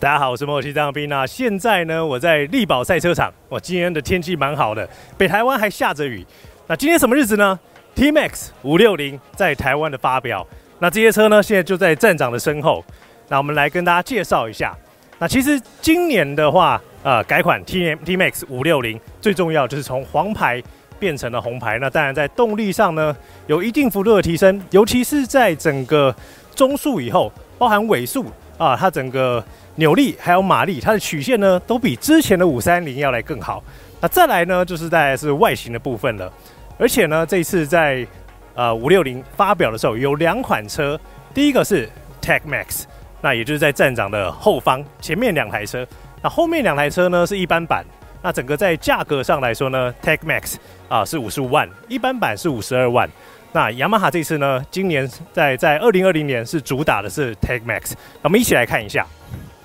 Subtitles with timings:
[0.00, 1.06] 大家好，我是莫奇张斌。
[1.10, 3.30] 那现在呢，我在力宝赛车场。
[3.50, 6.26] 哇，今天的天气蛮好的，北台湾还下着雨。
[6.66, 7.60] 那今天什么日子呢
[7.94, 10.46] ？T Max 五六零在台湾的发表。
[10.78, 12.82] 那这些车呢，现在就在站长的身后。
[13.28, 14.74] 那我们来跟大家介绍一下。
[15.18, 20.62] 那其实今年的话，呃，改款 T M T Max 五六零，最重要就是从黄牌
[20.98, 21.78] 变成了红牌。
[21.78, 23.14] 那当然在动力上呢，
[23.48, 26.14] 有一定幅度的提升，尤其是在整个
[26.56, 28.24] 中速以后，包含尾速
[28.56, 29.44] 啊，它整个
[29.80, 33.64] 扭力还有马力，它的曲线呢，都比之前的五三零要来更好。
[33.98, 36.30] 那再来呢，就是在是外形的部分了。
[36.78, 38.06] 而且呢，这次在
[38.54, 41.00] 呃五六零发表的时候，有两款车，
[41.32, 41.88] 第一个是
[42.20, 42.82] Tech Max，
[43.22, 45.86] 那也就是在站长的后方，前面两台车。
[46.20, 47.82] 那后面两台车呢是一般版。
[48.20, 50.56] 那整个在价格上来说呢，Tech Max
[50.90, 53.08] 啊是五十五万，一般版是五十二万。
[53.50, 57.92] 那雅马哈这次呢，今年在在二零二零年是主打的是 Tech Max。
[58.20, 59.06] 那我们一起来看一下。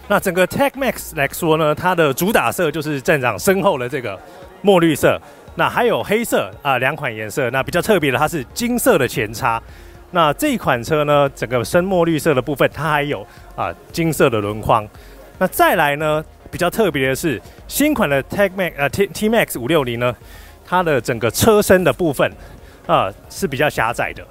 [0.07, 4.19] 那整个 Tech Max 来说呢，它的主打色就是站长身后的这个
[4.61, 5.19] 墨绿色。
[5.55, 7.49] 那还有黑色啊，两款颜色。
[7.49, 9.61] 那比较特别的，它是金色的前叉。
[10.11, 13.25] 那这一款车呢，整个深墨绿色的部分，它还有
[13.55, 14.87] 啊金色的轮框。
[15.37, 20.13] 那再来呢，比较特别的是新款的 Tech Max 呃 T T Max 五六零呢，
[20.65, 22.29] 它的整个车身的部分
[22.85, 24.21] 啊是比较狭窄的。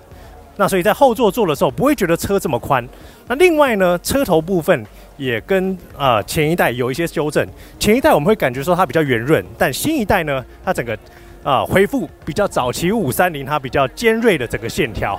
[0.56, 2.86] 那所以在后座坐的时候，不会觉得车这么宽。
[3.26, 4.86] 那另外呢，车头部分
[5.16, 7.46] 也跟啊前一代有一些修正。
[7.78, 10.96] 前一代我们会感觉说它比较圆润，但新一代呢，它整个
[11.42, 15.18] 啊恢复比较早期五三零它比较尖锐的整个线条。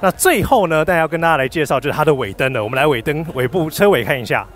[0.00, 2.62] 那最后呢，大家要跟大家来介绍就是它的尾灯了。
[2.62, 4.46] 我们来尾灯尾部车尾看一下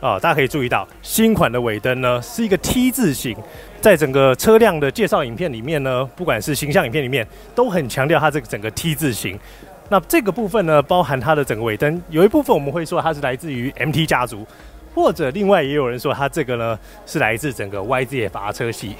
[0.00, 3.36] 啊，大家可以注意到新款的尾灯呢是一个 T 字形，
[3.80, 9.38] 在整个车辆的介绍影片里面呢，不管是形象影片里面都很强调它这个整个 T 字形。
[9.88, 14.44] 那这个部分呢，包含它的整个尾灯，有一部分我们会说它是来自于 MT 家族，
[14.94, 18.96] 或者另外也有人说它这个呢是来自整个 YZF 车系。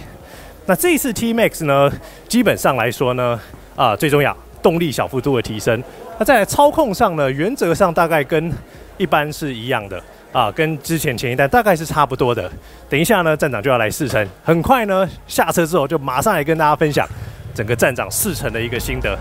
[0.67, 1.93] 那这一次 T Max 呢，
[2.29, 3.41] 基本上来说呢，
[3.75, 5.83] 啊最重要动力小幅度的提升。
[6.19, 8.53] 那在操控上呢，原则上大概跟
[8.97, 12.51] 一般是一样的啊，跟之前前一代大概是差不多的。
[12.89, 17.07] 等一下呢，站长就要来试乘，很快呢下车之后就马上来跟大家分享
[17.55, 19.17] 整个站长试乘的一个心得。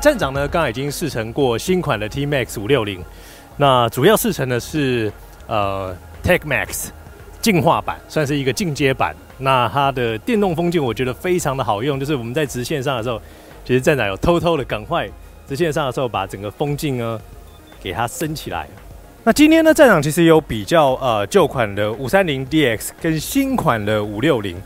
[0.00, 3.02] 站长呢，刚刚已经试乘过新款的 T Max 五六零，
[3.56, 5.12] 那主要试乘的是
[5.48, 6.88] 呃 Tech Max
[7.42, 9.14] 进化版，算是一个进阶版。
[9.38, 13.20] 那它的电动风镜我觉得非常的好用，就是我们在直线上的时候，
[13.64, 15.08] 其实站长有偷偷的赶快
[15.48, 17.20] 直线上的时候把整个风镜呢
[17.80, 18.68] 给它升起来。
[19.24, 24.56] 那今天呢，站长其实有比较呃旧款的五三零 DX 跟新款的五六零，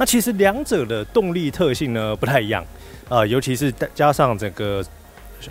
[0.00, 2.64] 那其实两者的动力特性呢不太一样。
[3.10, 4.82] 呃，尤其是加上整个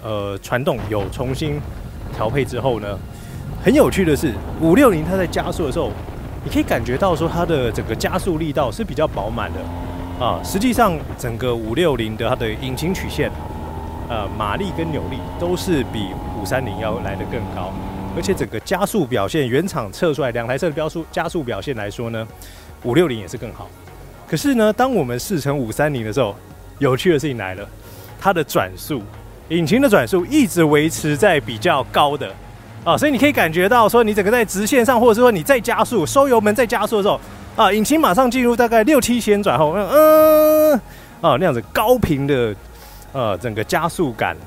[0.01, 1.61] 呃传动有重新
[2.15, 2.97] 调配之后呢，
[3.63, 5.91] 很有趣的是，五六零它在加速的时候，
[6.43, 10.41] 你可以感觉到说它的整个加速力道是比较饱满的啊。
[10.43, 13.29] 实际上，整个五六零的它的引擎曲线、
[14.09, 16.07] 呃马力跟扭力都是比
[16.41, 17.71] 五三零要来的更高，
[18.15, 22.27] 而且整个加速表现，原厂测出来两台车的标速加速表现来说呢，
[22.81, 23.69] 五六零也是更好。
[24.29, 26.35] 可是呢，当我们试乘五三零的时候，
[26.77, 27.67] 有趣的事情来了，
[28.21, 29.01] 它的转速，
[29.49, 32.31] 引擎的转速一直维持在比较高的
[32.83, 37.19] 啊，所以你可以感觉到说，你整个在直线上，或者说你在加速，收油门在加速的时候
[37.55, 40.73] 啊，引擎马上进入大概六七千转后，嗯
[41.21, 42.55] 啊那样子高频的
[43.11, 44.37] 呃整个加速感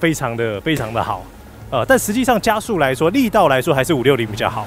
[0.00, 1.24] 非常的非常的好
[1.70, 4.66] 啊，但实际上加速来说，力道来说还是五六零比较好。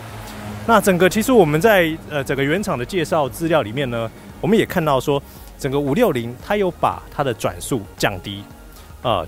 [0.65, 4.09] 那整个其实我们在呃整个原厂的介绍资料里面呢，
[4.41, 5.21] 我们也看到说。
[5.61, 8.43] 整个五六零，它有把它的转速降低，
[9.03, 9.23] 啊，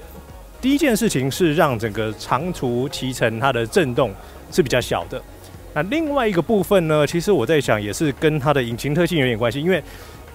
[0.60, 4.12] 第一件事情是让整个长途骑乘它的震动
[4.52, 5.22] 是比较小的。
[5.76, 9.84] 那另外一个部分呢，其实我在想也是跟它的引擎特性有点关系，因为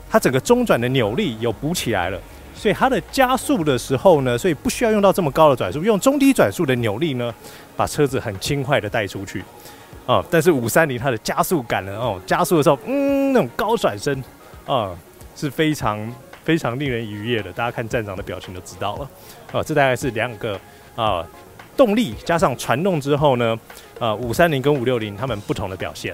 [0.09, 2.21] 它整个中转的扭力有补起来了，
[2.55, 7.35] 所以它的加速的时候呢，所以不需要用到这么高的转速，用中低转速的扭力呢，
[7.77, 9.43] 把车子很轻快的带出去，
[10.07, 14.23] 啊，但是五三零它的加速感呢，哦，加速的时候，嗯，那种高转身，
[14.69, 14.97] 啊。
[15.41, 15.97] 是非常
[16.43, 19.09] 非常令人愉悦的，大家看站长的表情就知道了。
[19.53, 20.59] 啊，这大概是两个
[20.97, 21.25] 啊
[21.77, 23.57] 动力加上传动之后呢，
[24.01, 26.13] 啊五三零跟五六零它们不同的表现。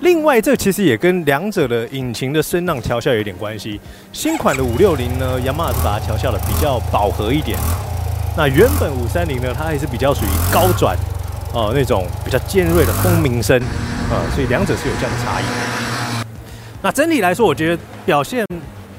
[0.00, 3.78] 另外，这其实也跟两者的引擎的声浪调校有点关系。
[4.10, 7.58] 新款的五六零呢，雅马哈是把它调校的比较饱和一点，
[8.38, 10.96] 那原本五三零呢，它还是比较属于高转
[11.52, 13.60] 哦那种比较尖锐的轰鸣声
[14.08, 15.85] 啊，所以两者是有这样的差异。
[16.86, 18.46] 那整体来说，我觉得表现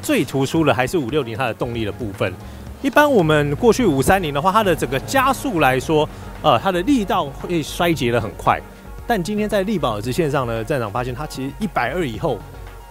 [0.02, 2.34] 最突出的还是五六零它的动力的部分。
[2.82, 6.08] 一般我们过去五三零的话，它的整个加速来说，
[6.42, 8.60] 呃，它的力道会衰竭的很快。
[9.08, 12.38] 但今天在力宝的直线上呢，站长发现它其实一百二以后，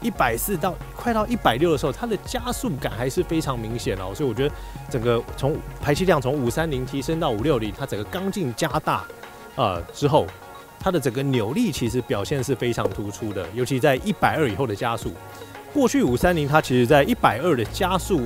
[0.01, 4.15] 一百四到快到一百六的时候，它的加速感还是非常明显哦。
[4.15, 4.55] 所以我觉得
[4.89, 9.05] 整个从排气量从五三零提升到五六零，它整个刚劲加大，
[9.57, 10.27] 呃之后，
[10.79, 15.13] 它的整个扭力其实表现是非常突出的，尤其在一百二以后的加速。
[15.73, 18.23] 过去五三零它其实在一百二的加速。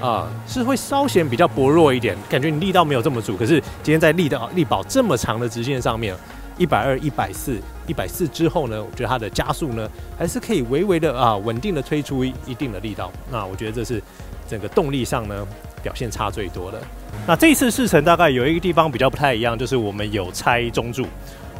[0.00, 3.36] 啊，是会稍显比较薄弱一点，感觉你力道没有这么足。
[3.36, 6.14] 可是今天在力道力保这么长的直线上面，
[6.58, 13.10] 一百二、一百四、一百四之后呢，我觉得它的加速呢，还是可以微微的啊稳定的推出一定的力道。
[13.30, 14.02] 那我觉得这是
[14.48, 15.46] 整个动力上呢
[15.80, 16.82] 表现差最多的。
[17.26, 21.06] 那这次试乘大概有一个地方比较不太一样，就是我们有拆中柱，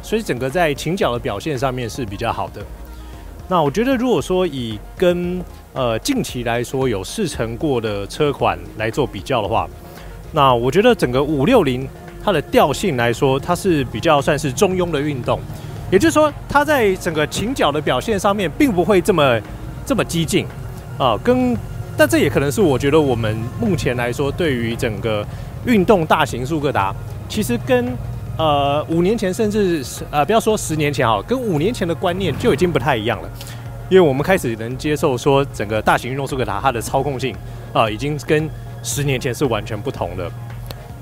[0.05, 2.61] 所以整个在倾角的表现上面是比较好的。
[3.47, 5.43] 那我觉得如果说以跟
[5.73, 9.67] 呃，近期来说有试乘过的车款来做比较的话，
[10.31, 11.87] 那我觉得整个五六零
[12.23, 15.39] 它的调性来说，它是比较算是中庸的运动，
[15.91, 19.41] 也就是说，它在整个倾角的表现上面，并不会这么
[19.85, 20.45] 这么激进
[20.97, 21.17] 啊。
[21.23, 21.57] 跟
[21.97, 25.25] 但这也可能是我觉得我们目前来说，对于整个
[25.65, 26.95] 运动大型速克达，
[27.27, 27.85] 其实跟
[28.37, 33.29] 呃五年前甚至呃不要说十年前哈，跟五年前的观念就已经不太一样了。
[33.87, 37.35] 因为我们开始能接受说，整个大型运动速克达它的操控性
[37.71, 38.49] 啊，已经跟
[38.81, 40.29] 十年前是完全不同的。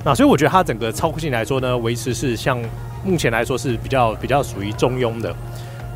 [0.03, 2.61] 那所以我觉得它整个操控性来说呢，维持是像
[3.05, 5.33] 目前来说是比较比较属于中庸的。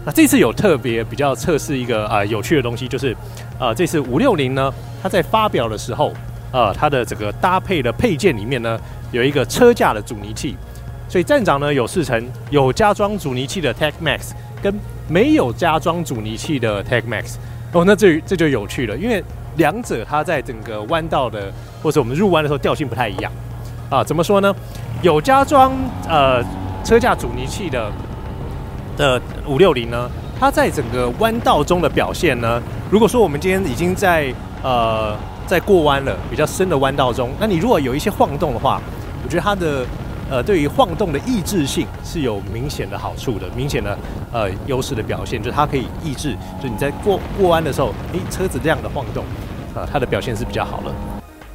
[0.06, 3.14] 那这次有特别比较测试一个啊有趣的东西，就是
[3.60, 4.74] 啊这次五六零呢，
[5.04, 6.14] 它在发表的时候
[6.54, 8.80] 啊，它的整个搭配的配件里面呢，
[9.12, 10.56] 有一个车架的阻尼器。
[11.08, 14.32] 所以站长呢有试乘有加装阻尼器的 Tech Max
[14.62, 14.74] 跟。
[15.10, 17.36] 没有加装阻尼器的 Tech Max
[17.72, 19.24] 哦，那这这就有趣了，因为
[19.56, 21.50] 两者它在整个弯道的
[21.82, 23.32] 或者我们入弯的时候调性不太一样
[23.90, 24.04] 啊。
[24.04, 24.54] 怎么说呢？
[25.02, 25.72] 有加装
[26.10, 26.44] 呃
[26.84, 27.90] 车架阻尼器的
[28.98, 32.62] 的五六零呢，它在整个弯道中的表现呢，
[32.92, 35.16] 如果说我们今天已经在呃
[35.46, 38.82] 在过弯了比较深的弯道中，那你如果有一些晃动的话，
[39.24, 39.86] 我觉得它的。
[40.30, 43.98] 呃，对于晃动的抑制性是有明显的好处的，明显的
[44.34, 49.24] 呃优势的表现，就是它可以抑制，就你在过过弯的时候，诶，车子这样的晃动，
[49.74, 50.92] 啊，它的表现是比较好的。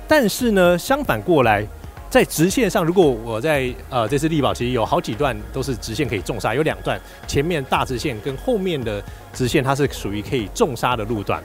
[0.08, 1.66] 但是呢，相反过来，
[2.08, 9.02] 在直线上，如果我在呃这次力宝其实有好几段都是直线可以重刹，有两段前面大直线跟后面的
[9.34, 11.42] 直线，它是属于可以重刹的路段。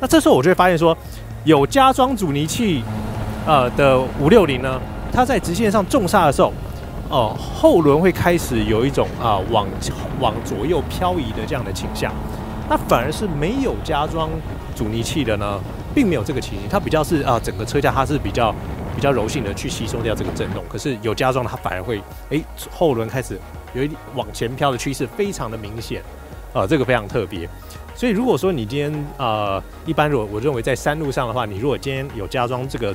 [0.00, 0.96] 那这时候我就会发现说，
[1.44, 2.82] 有加装阻尼器
[3.46, 4.80] 呃的五六零呢。
[5.14, 6.52] 它在直线上重刹的时候，
[7.08, 9.68] 哦，后轮会开始有一种啊往
[10.20, 12.12] 往左右漂移的这样的倾向。
[12.68, 14.28] 那反而是没有加装
[14.74, 15.60] 阻尼器的呢，
[15.94, 16.68] 并没有这个情形。
[16.68, 18.52] 它比较是啊，整个车架它是比较
[18.96, 20.64] 比较柔性的去吸收掉这个震动。
[20.68, 22.42] 可是有加装的，它反而会哎
[22.72, 23.38] 后轮开始
[23.72, 26.02] 有一点往前飘的趋势，非常的明显。
[26.52, 27.48] 啊，这个非常特别。
[27.94, 32.94] 所以如果说你今天啊，一般如果我认为在山路上的话，你如果今天有加装这个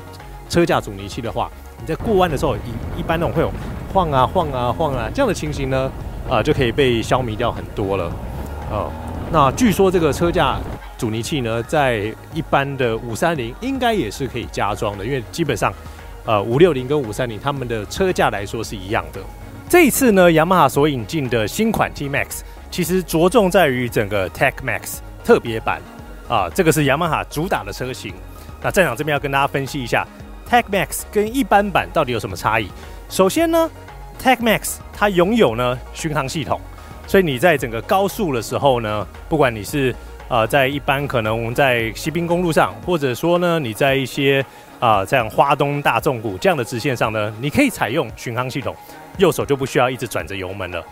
[0.49, 1.49] 车架阻尼器的话，
[1.79, 3.51] 你在过弯的时候，一一般那种会有
[3.93, 5.91] 晃啊晃啊晃啊这样的情形呢，
[6.29, 8.12] 啊就可以被消弭掉很多了，
[8.69, 8.91] 哦，
[9.31, 10.57] 那据说这个车架
[10.98, 15.74] 阻尼器呢，在一般的五三零应该也是可以加装的，因为基本上，
[16.25, 19.21] 呃五六零跟五三零他们的车架来说是一样的。
[19.69, 25.81] 这一次呢，雅马哈所引进的新款 T Max，其实着重在于整个 Tech Max 特别版，
[26.27, 28.13] 啊，这个是雅马哈主打的车型。
[28.62, 30.05] 那站长这边要跟大家分析一下。
[30.50, 32.68] Tech Max 跟一般版到底有什么差异？
[33.08, 33.70] 首先呢
[34.20, 36.60] ，Tech Max 它拥有呢巡航系统，
[37.06, 39.96] 所以你在整个高速的时候呢，不管你是
[40.27, 44.44] 呃在一般可能我们在西滨公路上，或者说呢你在一些
[44.79, 48.75] 啊这样花东大众谷这样的直线上呢，你可以采用巡航系统，
[49.18, 50.84] 右手就不需要一直转着油门了。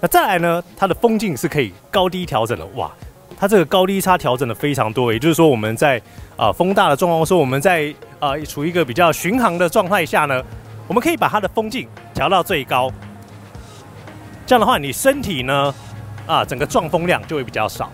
[0.00, 2.90] 那再来呢，它的风镜是可以高低调整的，哇！
[3.38, 6.00] 它这个高低差调整的非常多，也就是说我们在
[6.36, 10.40] 啊风大的状况，说我们在啊处于一个比较巡航的状态下呢，
[10.86, 12.88] 我们可以把它的风镜调到最高，
[14.46, 15.74] 这样的话你身体呢
[16.24, 17.90] 啊整个撞风量就会比较少。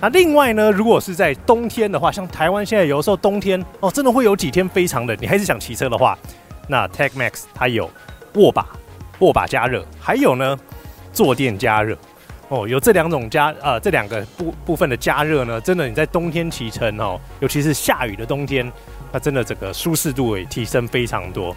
[0.00, 6.16] 那另外呢，如果是在冬天的话，像台湾现在有时候冬天哦真的会有几天非常冷，你还是想骑车的话，
[6.66, 7.90] 那 Tech Max 它有
[8.36, 8.66] 握把
[9.18, 10.58] 握把加热，还有呢
[11.12, 11.94] 坐垫加热。
[12.48, 18.72] 哦，有这两种加呃这两个部部分的加热呢，真的你在冬天骑乘哦，尤其是下雨的冬天，
[19.12, 21.54] 那真的整个舒适度也提升非常多。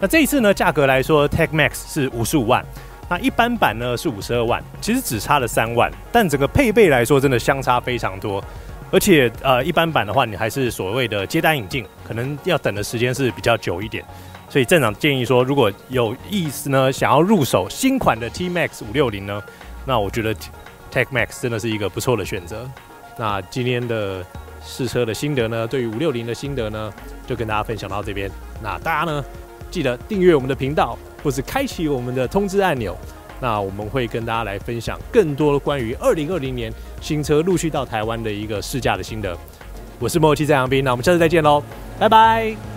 [0.00, 2.64] 那这一次呢，价格来说，Tech Max 是五十五万，
[3.08, 8.42] 那一般版呢是五十二万，其实只差了三万，但整个配备来说，真的相差非常多。
[8.90, 14.04] 而且呃，一般版的话，你还是所谓的接单引进，可能要等的时间是比较久一点。
[14.48, 19.42] 所以站长建议说，如果有意思呢，想要入手新款的 T Max 五六零呢，
[19.84, 20.32] 那我觉得
[20.92, 22.70] Tech Max 真的是一个不错的选择。
[23.18, 24.24] 那今天的
[24.64, 26.92] 试车的心得呢，对于五六零的心得呢，
[27.26, 28.30] 就跟大家分享到这边。
[28.62, 29.24] 那大家呢，
[29.70, 32.96] 记得订阅我们的频道，或是开启我们的通知按钮。
[33.40, 39.36] 那我们会跟大家来分享更多关于二零二零年新车陆续到台湾的一个试驾的心得。
[39.98, 41.62] 我是莫奇在杨斌，那我们下次再见喽，
[41.98, 42.73] 拜拜。